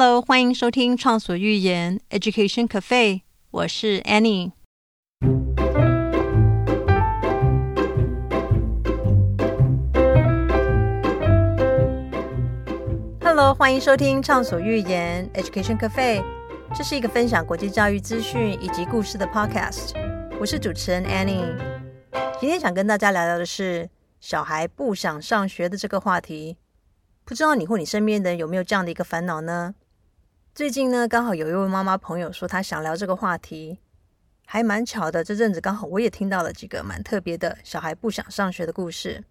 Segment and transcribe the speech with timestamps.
[0.00, 3.14] Hello，欢迎收听《畅所欲言 Education Cafe》，
[3.50, 4.52] 我是 Annie。
[13.20, 16.20] Hello，欢迎收听《畅所欲言 Education Cafe》，
[16.76, 19.96] 这是一个分享国际教育资讯以及故事的 Podcast。
[20.38, 21.56] 我是主持人 Annie。
[22.38, 23.90] 今天想跟大家聊聊的是
[24.20, 26.56] 小孩不想上学的这个话题。
[27.24, 29.74] 不知道你或你身边的人有没有这样的一个烦恼呢？
[30.58, 33.78] 最近呢，刚好有一位妈妈朋友说她想聊这个话题，
[34.44, 35.22] 还蛮巧的。
[35.22, 39.22] 这阵子刚好我也听到了几个蛮特别的小孩不想上学的故事，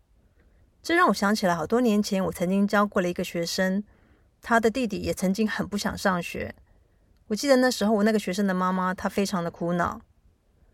[0.82, 3.84] 这让我想起来好多年前我曾经教过了一个学生，
[4.42, 6.56] 他的弟弟也曾经很不想上学。
[7.28, 10.00] 我记得那时候我那个学生的妈妈她非常的苦恼，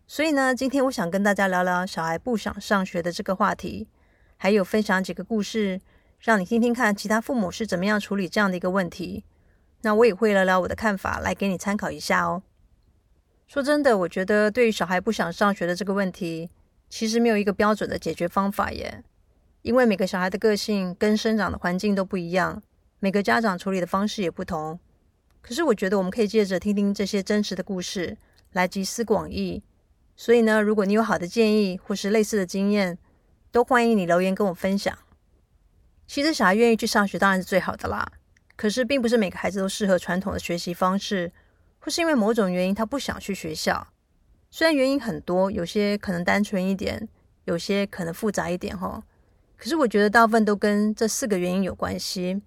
[0.06, 3.88] 所以呢，今天我想跟大家聊聊小孩不想上学的这个话题，
[4.36, 5.80] 还有分享几个故事。
[6.20, 9.24] 让你听听看其他父母是怎么样处理这样的一个问题，
[9.84, 12.42] 那我也会聊聊我的看法，来给你参考一下哦。
[13.46, 16.50] 说真的，我觉得对于小孩不想上学的这个问题，
[16.88, 19.04] 其实没有一个标准的解决方法耶，
[19.60, 22.62] 因为每个小孩的个性跟生长的环境都不一样，
[22.98, 24.80] 每个家长处理的方式也不同。
[25.42, 28.16] 可是我觉得我们可以借着听听这些真实的故事
[28.52, 29.62] 来集思广益。
[30.16, 32.96] 所以呢，如果你有好的建议或是类似的经验，
[33.52, 34.96] 都欢迎你留言跟我分享。
[36.06, 38.10] 其实小孩愿意去上学当然是最好的啦，
[38.56, 41.32] 可是并不是每个孩子都适合传统的学习方式，
[41.78, 43.86] 或是因为某种原因他不想去学校。
[44.50, 47.08] 虽然原因很多，有些可能单纯一点，
[47.44, 49.02] 有些可能复杂一点哈。
[49.56, 52.40] 可是我觉得大部分都跟这四个原因有关系。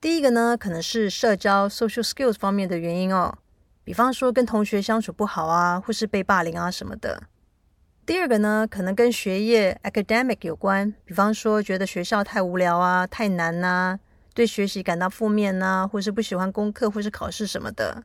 [0.00, 3.36] 第一个呢，可能是社交 （social skills） 方面的原因哦，
[3.84, 7.22] 比方说跟同学相处不好啊，或是被霸凌啊什么的。
[8.06, 13.98] 第二个呢，可能跟学业 （academic） 有关，比方说觉得学校太无聊啊、太难呐，
[14.38, 18.04] 对学习感到负面呐，或是不喜欢功课或是考试什么的。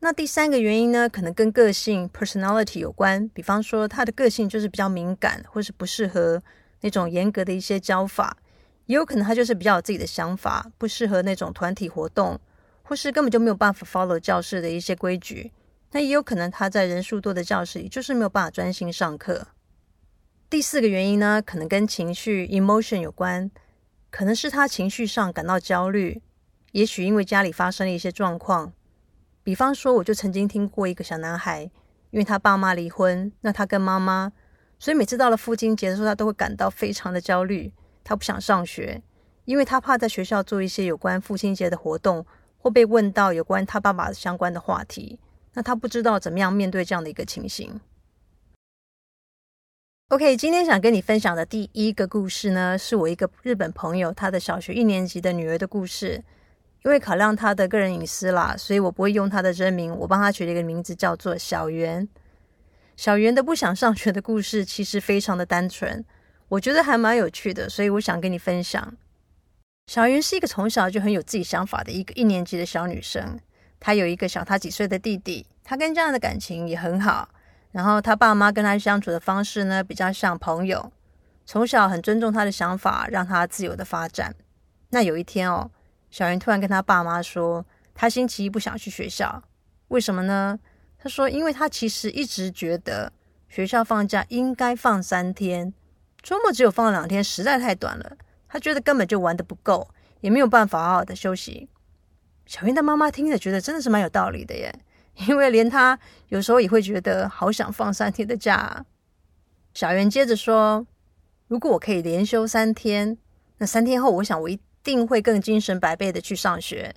[0.00, 6.42] 那第三个原因呢，可能跟个性 （personality） 有关，比方说他的个性就是比较敏感，或是不适合
[6.80, 8.36] 那种严格的一些教法，
[8.86, 12.40] 也有可能他就是比较有自己的想法，不适合那种团体活动，
[12.82, 15.52] 或是根本就没有办法 follow 教室的一些规矩。
[15.92, 19.46] 那也有可能他在人数多的教室里就是没有办法专心上课。
[20.50, 23.48] 第四个原因呢，可能跟情绪 emotion 有关，
[24.14, 26.22] 可能是他情绪上感到焦虑，
[26.70, 28.72] 也许因为家里发生了一些状况。
[29.42, 31.68] 比方说，我就曾经听过一个小男孩，
[32.10, 34.30] 因为他爸妈离婚，那他跟妈妈，
[34.78, 37.72] 所以每次到了父亲节的时候，他都会感到非常的焦虑，
[38.04, 39.02] 他不想上学，
[39.46, 42.24] 因为他怕在学校做一些有关父亲节的活动，
[42.56, 45.18] 或被问到有关他爸爸相关的话题。
[45.54, 47.80] 那他不知道怎么样面对这样的一个情形。
[50.10, 56.22] OK，今天想跟你分享的第一个故事呢，是我一个日本朋友他的小学一年级的女儿的故事。
[56.84, 62.06] 因为考量他的个人隐私啦，所以我不会用他的真名，我帮他取了一个名字叫做小圆。
[62.94, 66.04] 小圆的不想上学的故事其实非常的单纯，
[66.48, 68.94] 我觉得还蛮有趣的，所以我想跟你分享。
[69.86, 73.40] 小圆是一个从小就很有自己想法的一个一年级的小女生。
[73.80, 77.30] 她有一个小她几岁的弟弟，她跟这样的感情也很好。
[77.74, 80.92] 然后他爸妈跟他相处的方式呢，比较像朋友。
[81.44, 84.32] 从小很尊重他的想法，让他自由的发展。
[84.90, 85.68] 那有一天哦，
[86.08, 89.42] 小云突然跟他爸妈说，他星期一不想去学校。
[89.88, 90.56] 为什么呢？
[90.96, 93.12] 他说，因为他其实一直觉得
[93.48, 95.74] 学校放假应该放三天，
[96.22, 98.16] 周末只有放两天，实在太短了。
[98.46, 99.88] 他觉得根本就玩的不够，
[100.20, 101.68] 也没有办法好好的休息。
[102.46, 104.72] 小云的妈妈听着，觉得真的是蛮有道理的耶，
[105.16, 105.98] 因为连他
[106.28, 108.84] 有时候也会觉得好想放三天的假。
[109.72, 110.86] 小圆接着说
[111.48, 113.16] ：“如果我可以连休三天，
[113.58, 116.94] 那三天后，我想我一定会更精神百倍的去上学。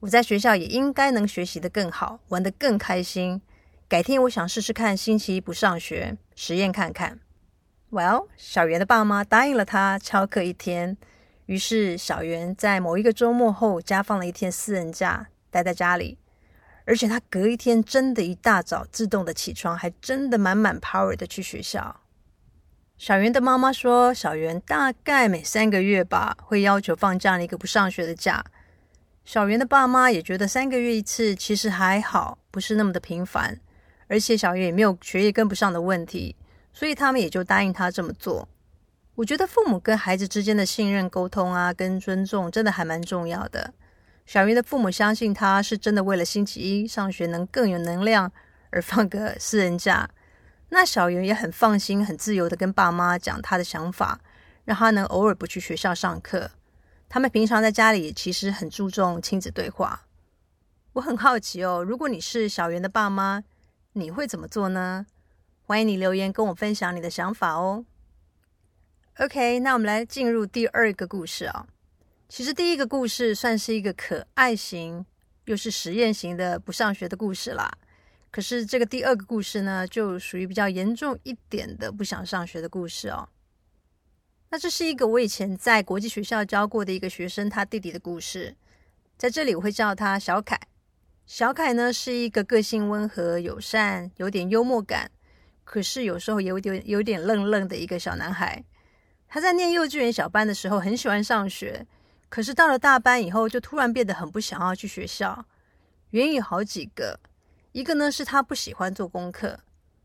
[0.00, 3.40] 我在学校也应该能学习的更好，玩得更开心。
[3.88, 7.20] 改天我想试试看，星期一不上学，实验看看。
[7.90, 10.96] ”Well，小圆的爸妈答应了他翘课一天。
[11.46, 16.18] 于是，小圆在某一个周末后，加放了一天私人假，待在家里。
[16.84, 22.00] 而且，他隔一天真的一大早自动的起床，还真的满满 power 的去学校。
[22.98, 28.44] 小圆的妈妈说，小圆大概每三个月吧，会要求放这样一个不上学的假。
[29.24, 33.60] 小圆的爸妈也觉得三个月一次其实还好，不是那么的频繁，
[34.08, 36.34] 而且小圆也没有学业跟不上的问题，
[36.72, 38.48] 所以他们也就答应他这么做。
[39.14, 43.72] 我觉得父母跟孩子之间的信任、沟通啊，跟尊重，真的还蛮重要的。
[44.24, 48.32] 小云的父母相信他是真的为了星期一上学能更有能量
[48.70, 50.08] 而放个私人假。
[50.70, 54.20] 那小云也很放心、很自由的跟爸妈讲他的想法，
[54.64, 56.50] 让他能偶尔不去学校上课。
[57.08, 60.06] 他们平常在家里其实很注重亲子对话，
[60.94, 63.42] 我很好奇哦，如果你是小圆的爸妈，
[63.92, 65.04] 你会怎么做呢？
[65.60, 67.84] 欢迎你留言跟我分享你的想法哦。
[69.18, 71.66] OK，那我们来进入第二个故事啊。
[72.34, 75.04] 其实第一个故事算是一个可爱型
[75.44, 77.70] 又是实验型的不上学的故事啦。
[78.30, 83.28] 可是这个第二个故事呢，就属于比较严重一点的不想上学的故事哦。
[84.48, 88.56] 那这是一个我以前在国际学校教过的一个学生他弟弟的故事，
[89.18, 90.58] 在这里我会叫他小凯。
[91.26, 95.10] 小凯呢是一个个性温和、友善、有点幽默感，
[95.64, 98.64] 可是有时候有点有点愣愣的一个小男孩。
[99.28, 101.86] 他在念幼稚园小班的时候很喜欢上学，
[102.32, 105.44] 可是到了大班以后就突然变得很不想要去学校。
[106.12, 107.20] 原因有好几个，
[107.72, 109.60] 一个呢是他不喜欢做功课。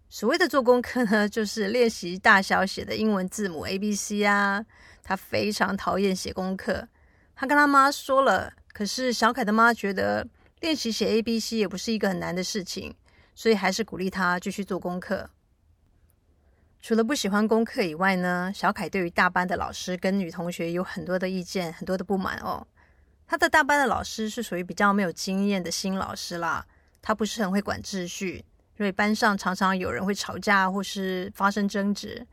[0.10, 4.66] 所谓的做功课呢，就是练习大小写的英文字母 A B C 啊。
[5.02, 6.86] 他非常讨厌写功课。
[7.34, 10.28] 他跟他妈说了，可是小凯的妈觉得
[10.60, 12.94] 练习写 A B C 也不是一个很难的事情，
[13.36, 15.30] 所以还是鼓励他继续做功课。
[16.82, 22.66] 除了不喜欢功课以外呢，小凯对于大班的老师跟女同学有很多的意见，很多的不满哦。
[23.28, 26.66] 他的大班的老师是属于比较没有经验的新老师啦，
[27.02, 28.46] 他不是很会管秩序。
[28.78, 32.26] 所以班上常常有人会吵架或是发生争执，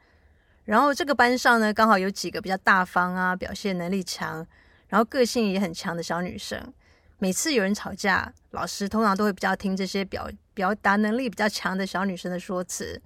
[0.65, 4.47] 然后这个班上呢，刚好有几个比较大方啊、表现能力强，
[4.89, 6.73] 然后个性也很强的小女生。
[7.19, 13.01] 每次有人吵架，老师通常都会比较听这些表表达能力比较强的小女生的说辞，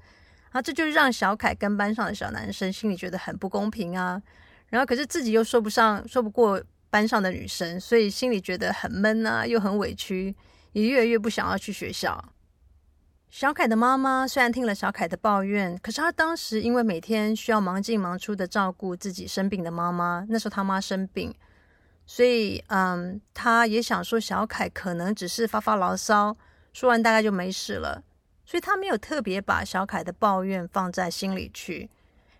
[0.59, 4.21] 啊，这就让小凯跟班上的小男生心里觉得很不公平啊。
[4.71, 6.61] 然后可是自己又说不上、说不过
[6.91, 10.35] 班上的女生，所以心里觉得很闷啊，又很委屈，
[10.73, 12.33] 也越来越不想要去学校。
[13.31, 21.33] 小凯的妈妈虽然听了小凯的抱怨，可是他当时因为每天需要忙进忙出的照顾自己生病的妈妈，那时候他妈生病，
[22.05, 26.37] 所以嗯，他也想说小凯可能只是发发牢骚，
[26.73, 28.03] 说完大概就没事了，
[28.49, 31.91] 所以他没有特别把小凯的抱怨放在心里去，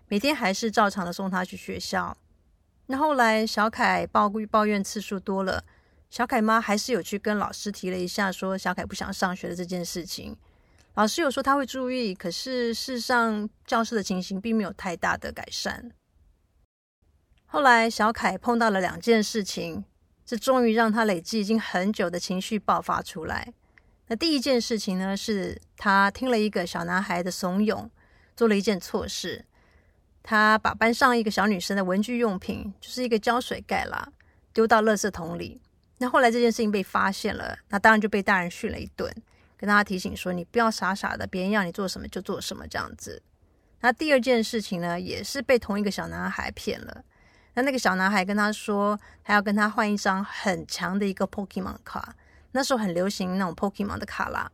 [0.07, 2.17] 每天还是照常的送他去学校。
[2.87, 5.63] 那后来小凯抱抱怨次数多了，
[6.09, 10.35] 小凯妈还是有去跟老师提了一下，说小凯不想上学的这件事情。
[10.95, 15.91] 老师有说他会注意，可是事实上教室的情形并没有太大的改善。
[17.45, 19.85] 后来小凯碰到了两件事情，
[20.25, 23.53] 这终于让他累积已经很久的情绪爆发出来。
[24.09, 27.87] 那第一件事情呢，是他听了一个小男孩的怂恿，
[28.35, 29.45] 做了一件错事。
[30.23, 34.11] 他把班上一个小女生的文具用品，就是一个胶水盖啦，
[34.51, 35.61] 丢到垃圾桶里。
[35.99, 39.13] 那后来这件事情被发现了，那当然就被大人训了一顿。
[39.55, 43.21] 跟大家提醒说，你不要傻傻的，别人要你做什么就做什么这样子。
[43.81, 47.03] 那第二件事情呢，也是被同一个小男孩骗了。
[47.53, 52.15] 那那个小男孩跟他说，他要跟他换一张很强的一个 Pokemon 卡，
[52.51, 54.51] 那时候很流行那种 Pokemon 的卡啦。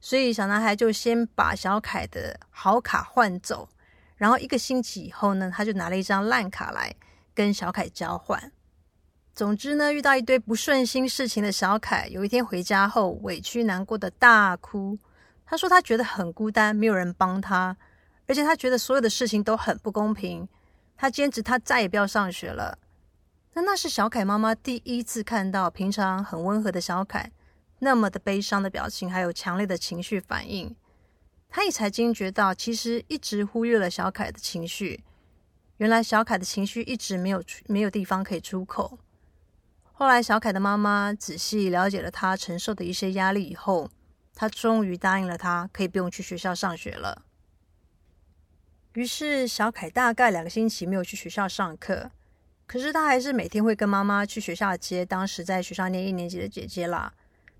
[0.00, 3.68] 所以小男孩就先把小凯的好卡换走，
[4.16, 6.94] 然后一个星期以后呢，他就拿了一张烂卡来
[7.34, 8.52] 跟小凯交换。
[9.34, 14.98] 总之呢，遇到一堆不顺心事情的小凯，有一天回家后委屈难过的大哭。
[15.44, 17.76] 他说他觉得很孤单，没有人帮他，
[18.26, 20.48] 而且他觉得所有的事情都很不公平。
[20.96, 22.76] 他坚持他再也不要上学了。
[23.54, 27.32] 那那是小凯妈妈第一次看到平常很温和的小凯
[27.80, 30.74] 那么的悲伤的表情，还有强烈的情绪反应。
[31.48, 35.02] 她也才惊觉到，其实一直忽略了小凯的情绪。
[35.78, 38.98] 原来小凯的情绪一直没有没有地方可以出口。
[39.92, 43.90] 后来，小凯的妈妈仔细了解了他承受的一些压力以后，
[44.34, 47.22] 他终于答应了他，可以不用去学校上学了。
[48.94, 52.10] 于是，小凯大概两个星期没有去学校上课，
[52.68, 57.12] 可是他还是每天会跟妈妈去学校接当时在学校念一年级的姐姐啦。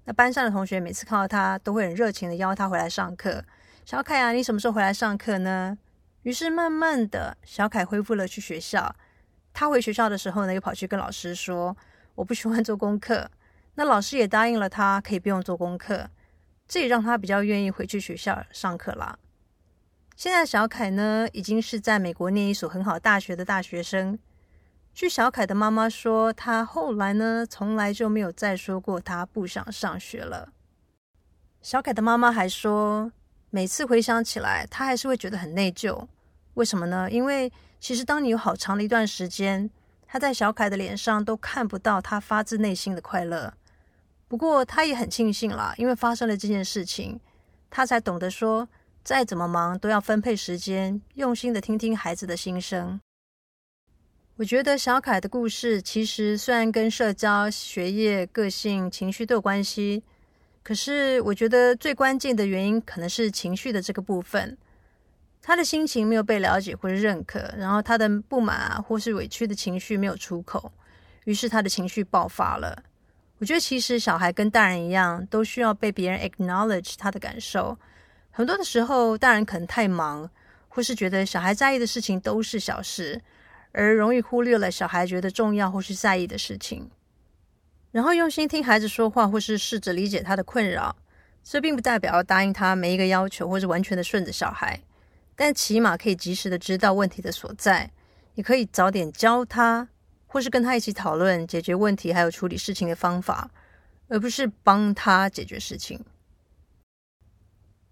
[0.04, 3.42] 那班上的同学每次看到他，都会很热情的邀他回来上课。
[3.84, 5.76] 小凯啊，你什么时候回来上课呢？
[6.22, 8.94] 于是，慢慢的小凯恢复了去学校。
[9.54, 11.76] 他回学校的时候呢，又跑去跟老师说。
[12.14, 13.30] 我不喜欢做功课，
[13.76, 16.10] 那老师也答应了他，可以不用做功课，
[16.66, 19.16] 这也让他比较愿意回去学校上课啦。
[20.16, 24.18] 现在小凯呢，已经是在美国念一所很好大学的大学生。
[24.98, 30.52] 据小凯的妈妈说，他后来呢，从来就没有再说过他不想上学了。
[31.62, 33.12] 小凯的妈妈还说，
[33.50, 36.08] 每次回想起来，他还是会觉得很内疚。
[36.54, 37.08] 为什么呢？
[37.08, 39.70] 因为其实当你有好长的一段时间。
[40.08, 43.54] 他在小凯的脸上都看不到他发自内心的快乐，
[44.26, 47.20] 不过他也很庆幸啦，因为发生了这件事情，
[47.70, 48.68] 他才懂得说，
[49.04, 53.00] 再怎么忙都要分配时间，用心的听听孩子的心声。
[54.38, 60.00] 我觉得小凯的故事其实虽然跟社交、学业、个性、情绪都有关系，
[60.62, 64.56] 可是我觉得最关键的原因可能是情绪的这个部分，
[65.42, 70.70] 他的心情没有被了解或者认可，然后他的不满啊或是委屈的情绪没有出口，
[71.24, 72.80] 于是他的情绪爆发了。
[73.38, 77.76] 我觉得其实小孩跟大人一样，都需要被别人 acknowledge 他的感受。
[78.30, 80.30] 很多的时候，大人可能太忙，
[80.68, 83.20] 或是觉得小孩在意的事情都是小事，
[83.72, 86.90] 而容易忽略了小孩觉得重要或是在意的事情。
[87.90, 90.96] 然后用心听孩子说话，或是试着理解他的困扰，
[91.42, 94.80] 这并不代表要答应他每一个要求，或是完全的顺着小孩，
[95.34, 97.90] 但起码可以及时的知道问题的所在，
[98.34, 99.88] 也可以早点教他。
[100.30, 103.50] 或是跟他一起讨论解决问题，还有处理事情的方法，
[104.08, 106.04] 而不是帮他解决事情。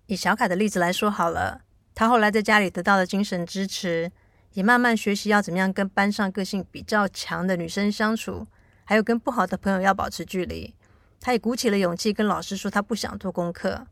[0.04, 1.62] 以小凯的例子来说好了，
[1.94, 4.12] 他后来在家里得到了精神支持，
[4.56, 8.46] 也慢慢学习要怎么样跟班上个性比较强的女生相处，
[8.84, 10.74] 还有跟不好的朋友要保持距离。
[11.20, 13.86] 他也鼓起了勇气跟老师说他不想做功课。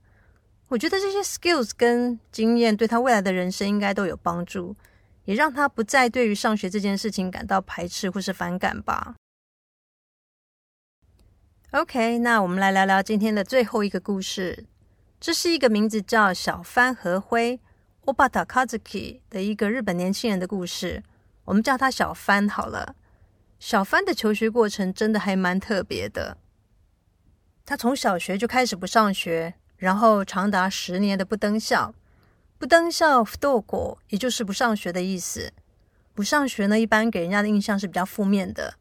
[0.68, 4.74] 我觉得这些 skills 跟经验对他未来的人生应该都有帮助。
[5.26, 9.14] 也让他不再对于上学这件事情感到排斥或是反感吧。
[11.72, 14.66] OK，那我们来聊聊今天的最后一个故事。
[15.18, 17.18] 这是一个名字叫小帆和
[18.06, 21.02] （Obata Kazuki） 的一个日本年轻人的故事。
[21.44, 22.94] 我们叫他小帆好了。
[23.58, 26.36] 小帆的求学过程真的还蛮特别的。
[27.66, 31.94] 他从小学就开始不上学，然后长达十年的不登校。
[32.58, 35.52] 不登校不斗过，也就是不上学的意思。
[36.14, 38.74] 不上学呢，一般给人家的印象是比较负面的。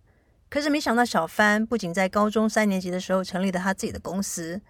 [0.49, 4.61] 可是没想到，小帆不仅在高中三年级的时候成立了他自己的公司，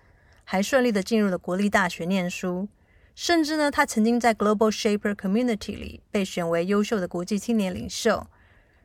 [0.43, 2.67] 还顺利的进入了国立大学念书。
[3.15, 8.25] 甚至呢，他曾经在 Global Shaper Community 里被选为优秀的国际青年领袖。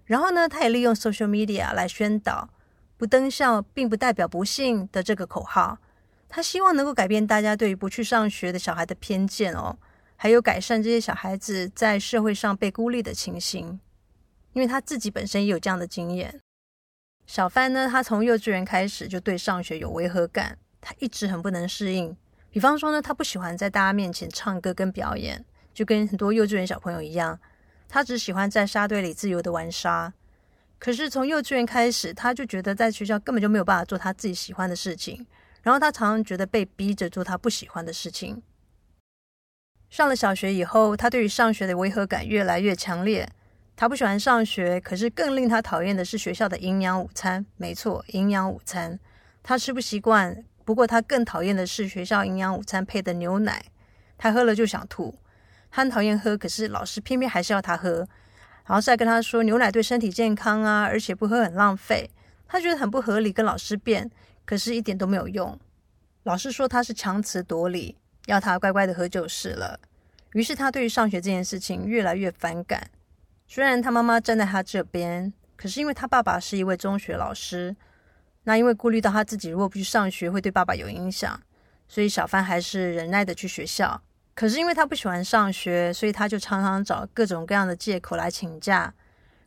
[0.05, 2.51] 然后呢，他也利用 Social Media 来宣导
[2.97, 5.79] “不登校并不代表不幸”的这个口号。
[6.29, 9.79] 他希望能够改变大家对于不去上学的小孩的偏见哦。
[10.17, 13.79] 还有改善这些小孩子在社会上被孤立的情形，
[14.53, 16.41] 因为他自己本身也有这样的经验。
[17.27, 22.17] 小帆呢，他从幼稚园开始就对上学有违和感，他一直很不能适应。
[22.51, 27.39] 比方说呢，他不喜欢在大家面前唱歌跟表演，就跟很多幼稚园小朋友一样，
[27.89, 30.13] 他只喜欢在沙堆里自由的玩沙。
[30.79, 35.27] 可是从幼稚园开始，他就觉得在学校根本就没有办法做他自己喜欢的事情，
[35.63, 38.43] 然后他常常觉得被逼着做他不喜欢的事情。
[39.91, 43.29] 上了小学以后，他对于上学的违和感越来越强烈。
[43.75, 47.47] 他不喜欢上学，可是更令他讨厌的是学校的营养午餐。
[47.57, 48.99] 没错，营养午餐，
[49.43, 50.45] 他吃不习惯。
[50.69, 53.65] 不过他更讨厌的是学校营养午餐配的牛奶，
[54.19, 55.19] 他喝了就想吐。
[55.71, 58.07] 他很讨厌喝，可是老师偏偏还是要他喝，
[58.67, 62.11] 然后再跟他说牛奶对身体健康啊，而且不喝很浪费。
[62.47, 64.11] 他觉得很不合理，跟老师辩，
[64.45, 65.59] 可是一点都没有用。
[66.25, 67.97] 老师说他是强词夺理。
[68.27, 69.81] 要他乖乖的喝就是了。
[70.35, 72.91] 于是他对于上学这件事情越来越反感。
[73.47, 77.75] 虽然他妈妈站在他这边，可是因为他爸爸是一位中学老师，
[78.49, 81.39] 那因为顾虑到他自己如果不去上学会对爸爸有影响，
[81.87, 84.01] 所以小帆还是忍耐的去学校。
[84.35, 88.91] 可是因为他不喜欢上学，所以他就常常找各种各样的借口来请假。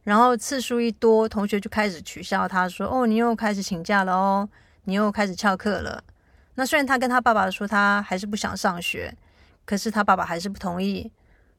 [0.03, 4.47] 然后次数一多，同学就开始取笑他，说：“哦，你又开始请假了哦，
[4.83, 6.03] 你又开始翘课了。”
[6.53, 9.11] 那虽然他跟他爸爸说他还是不想上学，
[9.65, 11.11] 可是他爸爸还是不同意，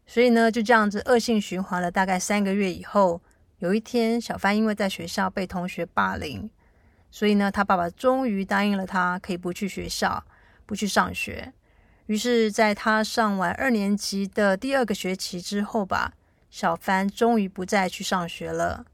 [0.07, 3.21] 所以呢就这样子恶性循环了大概三个月以后，
[3.59, 6.49] 有一天小帆因为在学校被同学霸凌，
[7.13, 10.25] 所以呢他爸爸终于答应了他可以不去学校，
[10.67, 11.53] 不去上学。
[12.07, 16.15] 于是，在他上完二年级的第二个学期之后吧，
[16.51, 18.85] 小帆终于不再去上学了。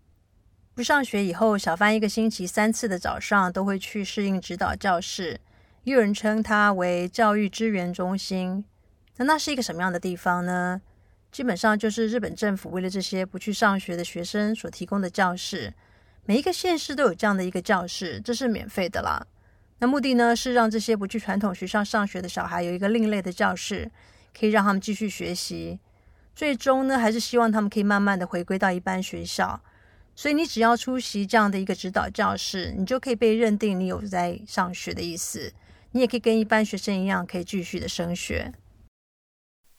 [0.74, 5.40] 不上学以后，小帆一个星期三次的早上都会去适应指导教室。
[5.84, 8.64] 有人称它为教育支援中心，
[9.16, 10.80] 那那是一个什么样的地方呢？
[11.32, 15.72] 基本上就是日本政府为了这些不去上学的学生所提供的教室。
[16.28, 19.26] 每一个县市都有这样的一个教室，这是免费的啦。
[19.78, 23.90] 那目的呢是让这些不去传统学校上学的小孩有一个另类的教室，
[24.38, 25.78] 可以让他们继续学习。
[26.34, 29.58] 最终呢，还是希望他们可以慢慢的回归到一般学校。
[30.14, 35.50] 所以你只要出席这样的一个指导教室，你就可以被认定你有在上学的意思。
[35.92, 38.52] 你也可以跟一般学生一样，可以继续的升学。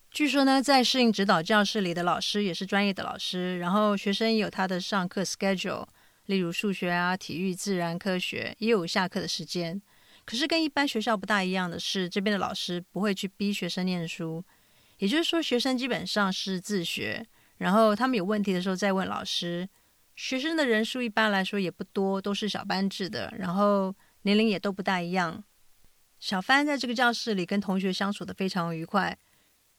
[0.09, 5.85] 据说呢，在适应指导教室里的老师也是专业的老师，然后学生也有他的上课 schedule，
[6.29, 9.81] 例如数学啊、体育、自然科学也有下课的时间。
[10.25, 14.45] 可是跟一般学校不大一样的是，这边的老师不会去逼学生念书，
[14.99, 17.25] 也就是说，学生基本上是自学，
[17.57, 19.67] 然后他们有问题的时候再问老师。
[20.15, 25.43] 学生的人数一般来说也不多，都是小班制的，然后年龄也都不大一样。
[26.19, 29.17] 小帆在这个教室里跟同学相处的非常愉快。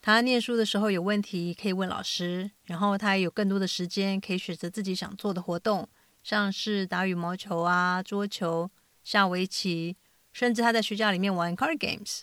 [0.02, 5.86] 他念书的时候有问题可以问老师，然后他也有更多的时间可以选择自己想做的活动，
[6.22, 8.70] 像是打羽毛球啊、桌球、
[9.02, 9.96] 下围棋，
[10.32, 12.22] 甚至他在学校里面玩 card games。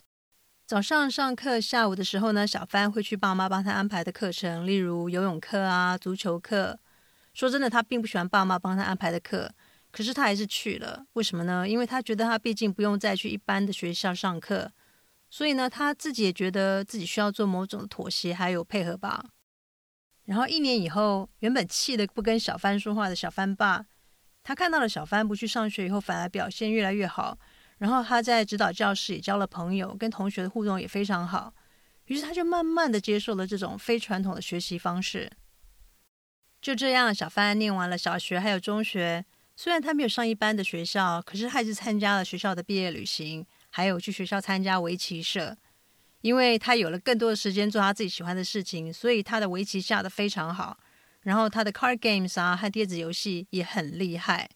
[0.66, 6.78] 早上上课，下午的时候呢，小帆会去爸妈帮他安排的课程，例如游泳课啊、足球课。
[7.34, 9.50] 说真的，他并不喜欢爸妈帮他安排的课，
[9.92, 11.06] 可是他还是去了。
[11.14, 11.68] 为什么呢？
[11.68, 14.72] 因为他觉得他毕竟不用再去一般的学校上课。
[15.30, 19.24] 所以呢，他自己也觉得自己需要做某种妥协，还有配合吧。
[20.28, 23.86] 然后一年以后，原本气得不跟小帆说话的小帆爸，
[24.44, 27.40] 他看到了小帆不去上学以后，反而表现越来越好。
[27.78, 31.54] 然后他在指导教室也交了朋友，跟同学的互动也非常好。
[32.06, 35.32] 于是他就慢慢的接受了这种非传统的学习方式。
[36.62, 43.46] 就这样，小帆念完了小学还有中学，虽然他没有上一般的学校，可是还是参加了学校的毕业旅行。
[43.70, 45.56] 还有去学校参加围棋社，
[46.22, 50.78] 因为他有了更多的时间做他自己喜欢的事情，所以他的围棋下的非常好。
[51.22, 54.50] 然后他的 card games 啊和电子游戏也很厉害。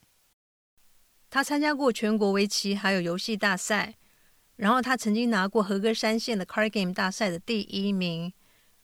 [1.30, 3.96] 他参加过全国围棋还有游戏大赛，
[4.56, 8.34] 然后他曾经拿过合歌山县的 card game 大赛的第一名。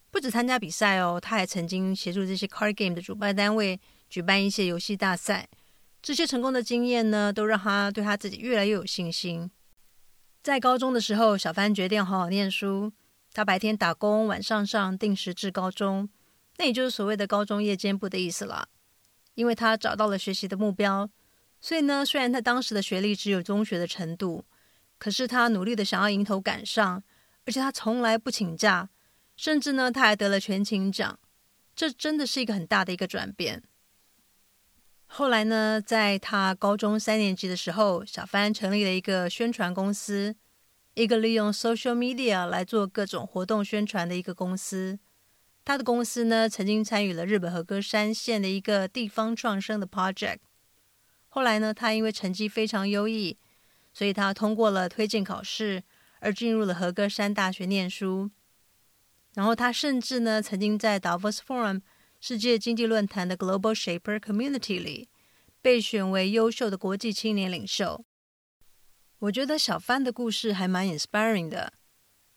[0.09, 3.79] 不止参加比赛哦，他还曾经协助这些 card game 的主办单位
[4.09, 5.47] 举办一些游戏大赛。
[6.01, 9.49] 这些成功的经验呢，都让他对他自己越来越有信心。
[10.47, 12.93] 在高中的时候，小帆决定好好念书。
[13.33, 16.07] 他白天打工，晚上上定时制高中，
[16.55, 18.69] 那也就是所谓的高中夜间部的意思了。
[19.33, 21.09] 因为他找到了学习的目标，
[21.59, 24.45] 所以呢，虽然他当时的学历只有中学的程度，
[24.97, 27.03] 可是他努力的想要迎头赶上，
[27.45, 28.87] 而且他从来不请假，
[29.35, 31.19] 甚至呢，他还得了全勤奖。
[31.75, 33.63] 这真的是一个很大的一个转变。
[35.09, 40.35] 后来呢，在他高中三年级的时候，小帆成立了一个宣传公司，
[40.93, 44.99] 一个利用 social media 来做各种活动宣传的一个公司。
[45.65, 50.39] 他的公司呢，曾经参与了日本和歌山县的一个地方创生的 project。
[51.29, 53.37] 后来呢，他因为成绩非常优异，
[53.93, 55.83] 所以他通过了推荐考试，
[56.19, 58.29] 而进入了和歌山大学念书。
[59.33, 61.81] 然后他甚至呢，曾经在 Davos Forum。
[62.19, 65.07] 世界经济论坛的 Global Shaper Community 里，
[65.61, 68.03] 被选为优秀的国际青年领袖。
[69.19, 71.73] 我觉得小帆的故事还蛮 inspiring 的。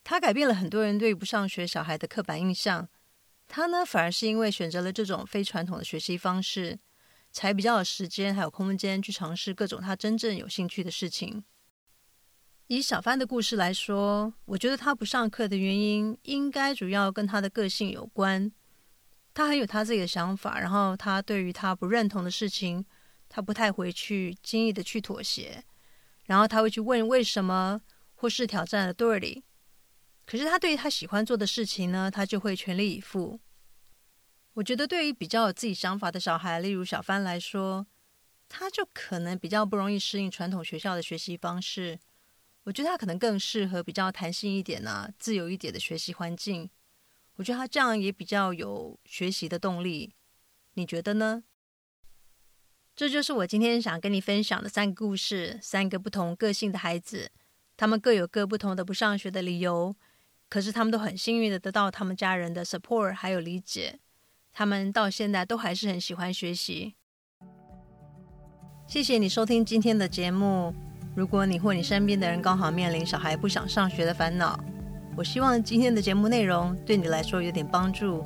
[0.04, 2.88] 他改变了很多人对不上学小孩的刻板印象。
[3.48, 6.78] 他呢，反而是因为选择了这种非传统的学习方式，
[7.32, 11.42] 才比较有时间还有空间去尝试各种他真正有兴趣的事情。
[12.68, 18.52] 以小帆的故事来说，我觉得他不上课的原因，应该主要跟他的个性有关。
[19.40, 22.84] 他很有他自己的想法，然后他对于他不认同的事情，
[23.26, 25.64] 他不太会去轻易的去妥协，
[26.26, 27.80] 然后他会去问为什么，
[28.14, 29.42] 或是挑战 authority。
[30.26, 33.40] 可是他对于他喜欢做的事情呢，他就会全力以赴。
[34.52, 37.86] 我觉得对于比较有自己想法的小孩，例如小帆来说，
[38.46, 41.98] 他就可能比较不容易适应传统学校的学习方式。
[42.64, 46.68] 我觉得他可能更适合比较弹性一点啊、自由一点的学习环境。
[47.40, 50.12] 我觉得他这样也比较有学习的动力，
[50.74, 51.42] 你觉得呢？
[52.94, 57.30] 这就是我今天想跟你分享的三个故事，三个不同个性的孩子，
[57.78, 59.96] 他们各有各不同的不上学的理由，
[60.50, 64.00] 可是他们都很幸运的得到他们家人的 support 还有理解，
[64.52, 66.94] 他们到现在都还是很喜欢学习。
[68.86, 70.74] 谢谢你收听今天的节目。
[71.16, 74.62] 如果你或你身边的人刚好面临小孩不想上学的烦恼，
[75.16, 78.24] 我希望今天的节目内容对你来说有点帮助，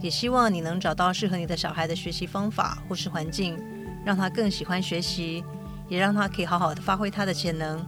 [0.00, 3.58] 也希望你能找到适合你的小孩的学习方法或是环境，
[4.04, 5.42] 让他更喜欢学习，
[5.88, 7.84] 也让他可以好好的发挥他的潜能。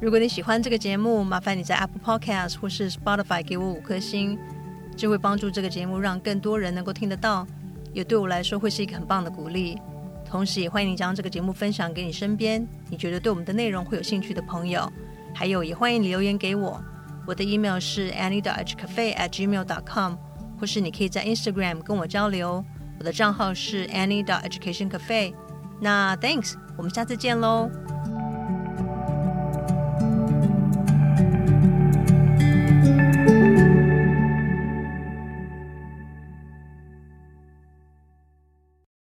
[0.00, 4.38] 如果你喜欢这个节目，麻烦你在 Apple Podcast 或是 Spotify 给我五颗星，
[4.96, 7.44] 这会帮助这个节目让更多人能够听得到，
[7.92, 9.76] 也对我来说会是一个很棒的鼓励。
[10.24, 14.92] 同时，也欢迎你将这个节目分享给你身边你觉得对我们的内容会有兴趣的朋友，
[15.34, 16.80] 还有也欢迎你留言给我。
[17.28, 20.14] 我的 email 是 annie dot cafe at gmail dot com，
[20.58, 22.64] 或是你可以在 Instagram 跟我交流。
[22.98, 25.34] 我的账号是 annie dot education cafe。
[25.78, 27.70] 那 thanks，我们下次见喽。